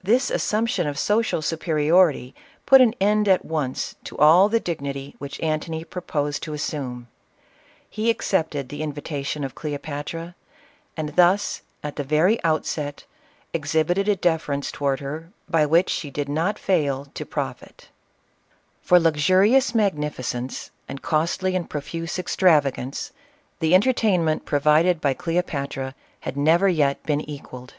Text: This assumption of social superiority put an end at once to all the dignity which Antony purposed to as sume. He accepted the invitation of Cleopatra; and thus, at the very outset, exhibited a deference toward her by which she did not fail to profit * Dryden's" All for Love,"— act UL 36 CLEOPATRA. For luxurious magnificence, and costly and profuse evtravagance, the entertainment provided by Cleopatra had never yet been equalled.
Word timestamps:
This 0.00 0.30
assumption 0.30 0.86
of 0.86 0.96
social 0.96 1.42
superiority 1.42 2.36
put 2.66 2.80
an 2.80 2.94
end 3.00 3.26
at 3.26 3.44
once 3.44 3.96
to 4.04 4.16
all 4.16 4.48
the 4.48 4.60
dignity 4.60 5.16
which 5.18 5.40
Antony 5.40 5.82
purposed 5.82 6.44
to 6.44 6.54
as 6.54 6.62
sume. 6.62 7.08
He 7.90 8.08
accepted 8.08 8.68
the 8.68 8.80
invitation 8.80 9.42
of 9.42 9.56
Cleopatra; 9.56 10.36
and 10.96 11.16
thus, 11.16 11.62
at 11.82 11.96
the 11.96 12.04
very 12.04 12.40
outset, 12.44 13.06
exhibited 13.52 14.06
a 14.08 14.14
deference 14.14 14.70
toward 14.70 15.00
her 15.00 15.30
by 15.48 15.66
which 15.66 15.90
she 15.90 16.12
did 16.12 16.28
not 16.28 16.60
fail 16.60 17.06
to 17.14 17.26
profit 17.26 17.76
* 17.76 17.76
Dryden's" 17.76 17.82
All 17.82 17.88
for 18.82 19.00
Love,"— 19.00 19.16
act 19.16 19.28
UL 19.28 19.36
36 19.36 19.70
CLEOPATRA. 19.72 19.72
For 19.72 19.72
luxurious 19.72 19.74
magnificence, 19.74 20.70
and 20.88 21.02
costly 21.02 21.56
and 21.56 21.68
profuse 21.68 22.12
evtravagance, 22.18 23.10
the 23.58 23.74
entertainment 23.74 24.44
provided 24.44 25.00
by 25.00 25.12
Cleopatra 25.12 25.96
had 26.20 26.36
never 26.36 26.68
yet 26.68 27.02
been 27.02 27.20
equalled. 27.22 27.74